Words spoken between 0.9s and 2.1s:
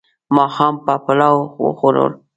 پلاو وخورو